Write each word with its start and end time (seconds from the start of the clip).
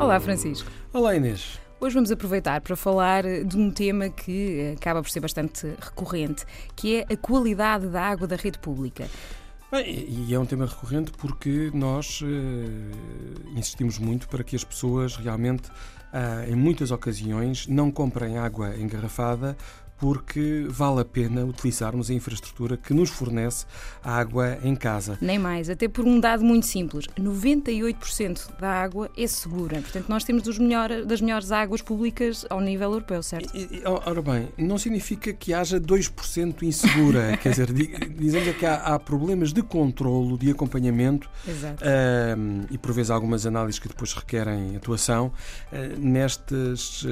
Olá, 0.00 0.18
Francisco. 0.18 0.70
Olá, 0.94 1.14
Inês. 1.14 1.60
Hoje 1.78 1.94
vamos 1.94 2.10
aproveitar 2.10 2.62
para 2.62 2.74
falar 2.74 3.22
de 3.44 3.54
um 3.54 3.70
tema 3.70 4.08
que 4.08 4.72
acaba 4.74 5.02
por 5.02 5.10
ser 5.10 5.20
bastante 5.20 5.66
recorrente, 5.78 6.46
que 6.74 6.96
é 6.96 7.12
a 7.12 7.16
qualidade 7.18 7.86
da 7.86 8.00
água 8.02 8.26
da 8.26 8.34
rede 8.34 8.58
pública. 8.58 9.06
Bem, 9.70 10.06
e 10.08 10.34
é 10.34 10.38
um 10.38 10.46
tema 10.46 10.64
recorrente 10.64 11.12
porque 11.12 11.70
nós 11.74 12.22
uh, 12.22 12.26
insistimos 13.54 13.98
muito 13.98 14.26
para 14.26 14.42
que 14.42 14.56
as 14.56 14.64
pessoas 14.64 15.16
realmente, 15.16 15.70
em 16.48 16.54
muitas 16.54 16.90
ocasiões, 16.90 17.66
não 17.66 17.90
comprem 17.90 18.38
água 18.38 18.76
engarrafada 18.76 19.56
porque 20.00 20.64
vale 20.68 21.02
a 21.02 21.04
pena 21.04 21.44
utilizarmos 21.44 22.10
a 22.10 22.14
infraestrutura 22.14 22.76
que 22.76 22.94
nos 22.94 23.10
fornece 23.10 23.66
a 24.02 24.16
água 24.16 24.58
em 24.64 24.74
casa. 24.74 25.18
Nem 25.20 25.38
mais, 25.38 25.68
até 25.68 25.86
por 25.86 26.06
um 26.06 26.18
dado 26.18 26.42
muito 26.42 26.66
simples: 26.66 27.06
98% 27.18 28.58
da 28.58 28.70
água 28.70 29.10
é 29.16 29.26
segura. 29.26 29.80
Portanto, 29.82 30.08
nós 30.08 30.24
temos 30.24 30.58
melhor, 30.58 31.04
das 31.04 31.20
melhores 31.20 31.52
águas 31.52 31.82
públicas 31.82 32.46
ao 32.48 32.60
nível 32.60 32.92
europeu, 32.92 33.22
certo? 33.22 33.54
E, 33.54 33.82
ora 33.84 34.22
bem, 34.22 34.48
não 34.56 34.78
significa 34.78 35.32
que 35.34 35.52
haja 35.52 35.78
2% 35.78 36.62
insegura. 36.62 37.36
Quer 37.42 37.50
dizer, 37.50 37.72
dizemos 37.72 38.48
é 38.48 38.52
que 38.54 38.64
há, 38.64 38.76
há, 38.76 38.98
problemas 38.98 39.52
de 39.52 39.62
controlo, 39.62 40.38
de 40.38 40.50
acompanhamento 40.50 41.28
uh, 41.46 42.66
e 42.70 42.78
por 42.78 42.92
vezes 42.92 43.10
algumas 43.10 43.44
análises 43.44 43.78
que 43.78 43.88
depois 43.88 44.14
requerem 44.14 44.76
atuação 44.76 45.26
uh, 45.26 45.99
nestes, 46.00 47.02
uh, 47.02 47.08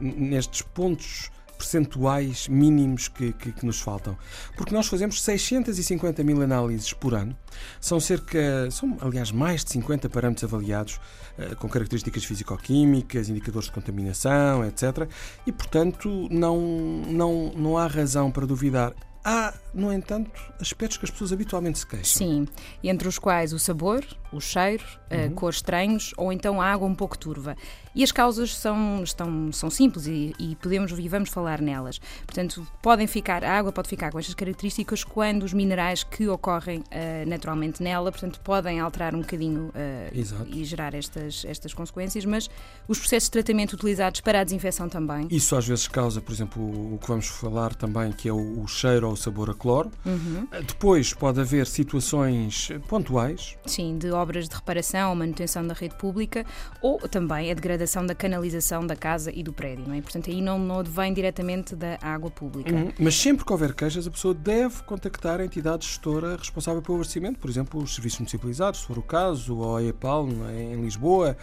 nestes 0.00 0.62
pontos 0.62 1.30
percentuais 1.56 2.48
mínimos 2.48 3.08
que, 3.08 3.32
que, 3.32 3.52
que, 3.52 3.64
nos 3.64 3.80
faltam. 3.80 4.16
Porque 4.56 4.74
nós 4.74 4.86
fazemos 4.86 5.22
650 5.22 6.22
mil 6.24 6.42
análises 6.42 6.92
por 6.92 7.14
ano, 7.14 7.36
são 7.80 8.00
cerca, 8.00 8.70
são 8.70 8.96
aliás 9.00 9.30
mais 9.30 9.64
de 9.64 9.70
50 9.70 10.08
parâmetros 10.08 10.44
avaliados, 10.44 11.00
uh, 11.38 11.56
com 11.56 11.68
características 11.68 12.24
físico-químicas, 12.24 13.28
indicadores 13.28 13.68
de 13.68 13.72
contaminação, 13.72 14.64
etc. 14.64 15.08
E, 15.46 15.52
portanto, 15.52 16.28
não, 16.30 16.58
não, 17.06 17.52
não 17.56 17.78
há 17.78 17.86
razão 17.86 18.30
para 18.30 18.46
duvidar. 18.46 18.92
Há, 19.24 19.54
no 19.74 19.92
entanto, 19.92 20.30
aspectos 20.60 20.96
que 20.96 21.04
as 21.04 21.10
pessoas 21.10 21.32
habitualmente 21.32 21.78
se 21.78 21.86
queixam. 21.86 22.04
Sim, 22.04 22.48
entre 22.82 23.08
os 23.08 23.18
quais 23.18 23.52
o 23.52 23.58
sabor, 23.58 24.04
o 24.32 24.40
cheiro, 24.40 24.84
uhum. 25.10 25.34
cores 25.34 25.56
estranhos 25.56 26.12
ou 26.16 26.32
então 26.32 26.60
a 26.60 26.66
água 26.66 26.86
um 26.86 26.94
pouco 26.94 27.18
turva. 27.18 27.56
E 27.94 28.02
as 28.02 28.10
causas 28.10 28.56
são, 28.56 29.04
estão, 29.04 29.52
são 29.52 29.70
simples 29.70 30.06
e, 30.06 30.32
e, 30.38 30.56
podemos 30.56 30.90
e 30.90 31.08
vamos 31.08 31.30
falar 31.30 31.60
nelas. 31.60 32.00
Portanto, 32.26 32.66
podem 32.82 33.06
ficar, 33.06 33.44
a 33.44 33.52
água 33.56 33.70
pode 33.70 33.88
ficar 33.88 34.10
com 34.10 34.18
estas 34.18 34.34
características 34.34 35.04
quando 35.04 35.44
os 35.44 35.52
minerais 35.52 36.02
que 36.02 36.26
ocorrem 36.26 36.80
uh, 36.80 37.28
naturalmente 37.28 37.82
nela, 37.82 38.10
portanto, 38.10 38.40
podem 38.40 38.80
alterar 38.80 39.14
um 39.14 39.20
bocadinho 39.20 39.68
uh, 39.68 40.46
e 40.48 40.64
gerar 40.64 40.92
estas, 40.94 41.44
estas 41.44 41.72
consequências, 41.72 42.24
mas 42.24 42.50
os 42.88 42.98
processos 42.98 43.28
de 43.28 43.32
tratamento 43.32 43.74
utilizados 43.74 44.20
para 44.20 44.40
a 44.40 44.44
desinfecção 44.44 44.88
também. 44.88 45.28
Isso 45.30 45.54
às 45.54 45.66
vezes 45.66 45.86
causa, 45.86 46.20
por 46.20 46.32
exemplo, 46.32 46.94
o 46.94 46.98
que 46.98 47.06
vamos 47.06 47.28
falar 47.28 47.74
também, 47.76 48.10
que 48.10 48.28
é 48.28 48.32
o, 48.32 48.60
o 48.60 48.66
cheiro 48.66 49.06
ou 49.06 49.12
o 49.12 49.16
sabor 49.16 49.50
a 49.50 49.54
cloro. 49.64 49.90
Uhum. 50.04 50.46
Depois 50.66 51.14
pode 51.14 51.40
haver 51.40 51.66
situações 51.66 52.68
pontuais. 52.86 53.56
Sim, 53.64 53.96
de 53.96 54.10
obras 54.10 54.46
de 54.46 54.54
reparação 54.54 55.08
ou 55.08 55.16
manutenção 55.16 55.66
da 55.66 55.72
rede 55.72 55.94
pública 55.94 56.44
ou 56.82 56.98
também 57.08 57.50
a 57.50 57.54
degradação 57.54 58.04
da 58.04 58.14
canalização 58.14 58.86
da 58.86 58.94
casa 58.94 59.32
e 59.34 59.42
do 59.42 59.54
prédio, 59.54 59.86
não 59.88 59.94
é? 59.94 60.02
Portanto, 60.02 60.28
aí 60.28 60.42
não, 60.42 60.58
não 60.58 60.84
vem 60.84 61.14
diretamente 61.14 61.74
da 61.74 61.98
água 62.02 62.30
pública. 62.30 62.74
Uhum. 62.74 62.92
Mas 62.98 63.14
sempre 63.14 63.42
que 63.42 63.52
houver 63.52 63.72
queixas, 63.72 64.06
a 64.06 64.10
pessoa 64.10 64.34
deve 64.34 64.82
contactar 64.82 65.40
a 65.40 65.44
entidade 65.46 65.86
gestora 65.86 66.36
responsável 66.36 66.82
pelo 66.82 66.96
abastecimento, 66.96 67.38
por 67.38 67.48
exemplo, 67.48 67.82
os 67.82 67.94
serviços 67.94 68.18
municipalizados, 68.18 68.80
se 68.80 68.86
for 68.86 68.98
o 68.98 69.02
caso, 69.02 69.56
ou 69.56 69.78
a 69.78 69.82
EPAL 69.82 70.28
é? 70.50 70.74
em 70.74 70.82
Lisboa. 70.82 71.36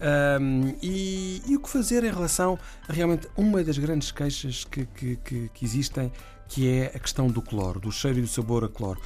Um, 0.00 0.74
e, 0.82 1.42
e, 1.46 1.56
o 1.56 1.60
que 1.60 1.70
fazer 1.70 2.02
em 2.04 2.10
relação 2.10 2.58
a 2.88 2.92
realmente 2.92 3.28
uma 3.36 3.62
das 3.62 3.78
grandes 3.78 4.10
queixas 4.10 4.64
que, 4.64 4.86
que, 4.86 5.16
que, 5.16 5.50
que 5.54 5.64
existem, 5.64 6.12
que 6.48 6.68
é 6.68 6.92
a 6.94 6.98
questão 6.98 7.28
do 7.28 7.40
cloro, 7.40 7.63
do 7.72 7.90
cheiro 7.90 8.18
e 8.18 8.22
do 8.22 8.28
sabor 8.28 8.64
a 8.64 8.68
cloro 8.68 9.00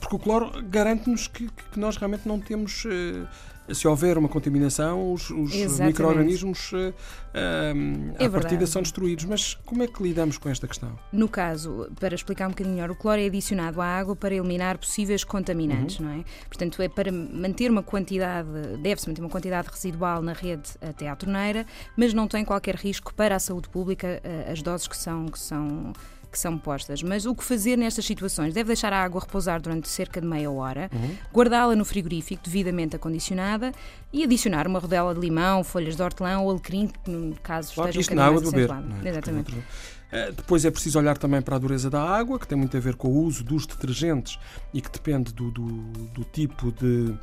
porque 0.00 0.16
o 0.16 0.18
cloro 0.18 0.50
garante-nos 0.64 1.28
que, 1.28 1.48
que, 1.48 1.78
nós 1.78 1.96
realmente 1.96 2.26
não 2.26 2.40
temos. 2.40 2.84
Uh, 2.84 3.26
se 3.74 3.88
houver 3.88 4.16
uma 4.16 4.28
contaminação, 4.28 5.12
os, 5.12 5.28
os 5.28 5.80
micro-organismos 5.80 6.70
uh, 6.70 6.76
uh, 6.76 8.24
à 8.24 8.30
partida 8.30 8.64
são 8.64 8.80
destruídos. 8.80 9.24
Mas 9.24 9.54
como 9.54 9.82
é 9.82 9.88
que 9.88 10.00
lidamos 10.00 10.38
com 10.38 10.48
esta 10.48 10.68
questão? 10.68 10.96
No 11.12 11.28
caso, 11.28 11.90
para 11.98 12.14
explicar 12.14 12.46
um 12.46 12.50
bocadinho 12.50 12.76
melhor, 12.76 12.92
o 12.92 12.94
cloro 12.94 13.20
é 13.20 13.26
adicionado 13.26 13.80
à 13.80 13.86
água 13.86 14.14
para 14.14 14.32
eliminar 14.36 14.78
possíveis 14.78 15.24
contaminantes, 15.24 15.98
uhum. 15.98 16.06
não 16.06 16.12
é? 16.12 16.24
Portanto, 16.46 16.80
é 16.80 16.88
para 16.88 17.10
manter 17.10 17.68
uma 17.68 17.82
quantidade, 17.82 18.48
deve-se 18.80 19.08
manter 19.08 19.20
uma 19.20 19.30
quantidade 19.30 19.68
residual 19.68 20.22
na 20.22 20.32
rede 20.32 20.70
até 20.80 21.08
à 21.08 21.16
torneira, 21.16 21.66
mas 21.96 22.14
não 22.14 22.28
tem 22.28 22.44
qualquer 22.44 22.76
risco 22.76 23.12
para 23.14 23.34
a 23.34 23.40
saúde 23.40 23.68
pública 23.68 24.22
as 24.48 24.62
doses 24.62 24.86
que 24.86 24.96
são, 24.96 25.26
que 25.26 25.40
são 25.40 25.92
que 26.36 26.40
são 26.40 26.58
postas. 26.58 27.02
Mas 27.02 27.24
o 27.24 27.34
que 27.34 27.42
fazer 27.42 27.78
nestas 27.78 28.04
situações? 28.04 28.52
Deve 28.52 28.66
deixar 28.66 28.92
a 28.92 29.02
água 29.02 29.22
repousar 29.22 29.58
durante 29.58 29.88
cerca 29.88 30.20
de 30.20 30.26
meia 30.26 30.50
hora, 30.50 30.90
uhum. 30.92 31.16
guardá-la 31.32 31.74
no 31.74 31.84
frigorífico 31.84 32.42
devidamente 32.44 32.94
acondicionada 32.94 33.72
e 34.12 34.22
adicionar 34.22 34.66
uma 34.66 34.78
rodela 34.78 35.14
de 35.14 35.20
limão, 35.20 35.64
folhas 35.64 35.96
de 35.96 36.02
hortelã 36.02 36.38
ou 36.40 36.50
alecrim, 36.50 36.88
que 36.88 37.10
no 37.10 37.34
caso 37.36 37.74
claro, 37.74 37.88
esteja 37.88 38.00
isto 38.02 38.12
um 38.12 38.16
na 38.16 38.26
água 38.26 38.40
do 38.40 38.50
beber. 38.50 38.70
É? 39.02 39.08
Exatamente. 39.08 39.52
Uh, 39.52 40.32
depois 40.36 40.64
é 40.66 40.70
preciso 40.70 40.98
olhar 40.98 41.16
também 41.16 41.40
para 41.40 41.56
a 41.56 41.58
dureza 41.58 41.88
da 41.88 42.02
água, 42.02 42.38
que 42.38 42.46
tem 42.46 42.56
muito 42.58 42.76
a 42.76 42.80
ver 42.80 42.96
com 42.96 43.08
o 43.08 43.24
uso 43.24 43.42
dos 43.42 43.66
detergentes 43.66 44.38
e 44.74 44.82
que 44.82 44.90
depende 44.90 45.32
do, 45.32 45.50
do, 45.50 45.66
do 45.66 46.24
tipo 46.24 46.70
de, 46.70 47.16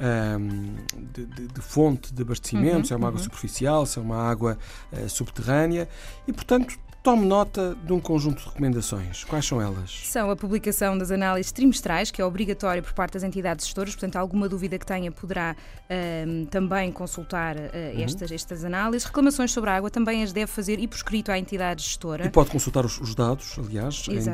um, 0.00 0.74
de, 1.12 1.26
de, 1.26 1.46
de, 1.48 1.60
fonte 1.60 2.12
de 2.12 2.22
abastecimento, 2.22 2.78
uhum, 2.78 2.84
se 2.84 2.92
é 2.92 2.96
uma 2.96 3.04
uhum. 3.04 3.08
água 3.08 3.22
superficial, 3.22 3.86
se 3.86 3.98
é 3.98 4.02
uma 4.02 4.16
água 4.16 4.58
uh, 4.92 5.08
subterrânea, 5.08 5.88
e 6.26 6.32
portanto 6.32 6.78
Tome 7.02 7.24
nota 7.24 7.74
de 7.82 7.94
um 7.94 7.98
conjunto 7.98 8.42
de 8.42 8.44
recomendações. 8.44 9.24
Quais 9.24 9.46
são 9.46 9.58
elas? 9.58 9.90
São 10.04 10.30
a 10.30 10.36
publicação 10.36 10.98
das 10.98 11.10
análises 11.10 11.50
trimestrais, 11.50 12.10
que 12.10 12.20
é 12.20 12.24
obrigatória 12.24 12.82
por 12.82 12.92
parte 12.92 13.14
das 13.14 13.22
entidades 13.22 13.64
gestoras, 13.64 13.94
portanto, 13.94 14.16
alguma 14.16 14.46
dúvida 14.50 14.78
que 14.78 14.84
tenha 14.84 15.10
poderá 15.10 15.56
uh, 15.56 16.46
também 16.48 16.92
consultar 16.92 17.56
uh, 17.56 17.60
uhum. 17.60 18.04
estas, 18.04 18.30
estas 18.30 18.64
análises. 18.66 19.06
Reclamações 19.06 19.50
sobre 19.50 19.70
a 19.70 19.76
água 19.76 19.90
também 19.90 20.22
as 20.22 20.30
deve 20.30 20.48
fazer 20.48 20.78
e 20.78 20.86
por 20.86 20.96
escrito 20.96 21.32
à 21.32 21.38
entidade 21.38 21.82
gestora. 21.82 22.26
E 22.26 22.28
pode 22.28 22.50
consultar 22.50 22.84
os, 22.84 23.00
os 23.00 23.14
dados, 23.14 23.56
aliás, 23.58 24.00
Exatamente. 24.00 24.28
em 24.28 24.32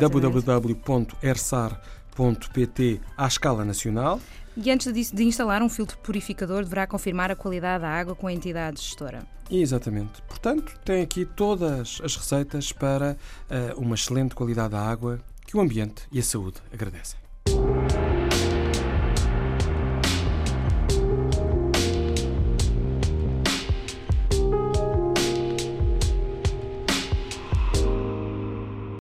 www.ersar.pt 2.16 3.00
à 3.16 3.26
escala 3.26 3.64
nacional. 3.64 4.20
E 4.56 4.70
antes 4.70 4.92
de, 4.92 5.14
de 5.14 5.24
instalar 5.24 5.62
um 5.62 5.68
filtro 5.68 5.98
purificador, 5.98 6.64
deverá 6.64 6.86
confirmar 6.86 7.30
a 7.30 7.36
qualidade 7.36 7.82
da 7.82 7.90
água 7.90 8.14
com 8.14 8.26
a 8.26 8.32
entidade 8.32 8.80
gestora. 8.80 9.22
Exatamente. 9.50 10.22
Portanto, 10.22 10.72
tem 10.84 11.02
aqui 11.02 11.24
todas 11.24 12.00
as 12.02 12.16
receitas 12.16 12.72
para 12.72 13.16
uh, 13.50 13.80
uma 13.80 13.94
excelente 13.94 14.34
qualidade 14.34 14.70
da 14.70 14.80
água 14.80 15.20
que 15.46 15.56
o 15.56 15.60
ambiente 15.60 16.02
e 16.10 16.18
a 16.18 16.22
saúde 16.22 16.56
agradecem. 16.72 17.25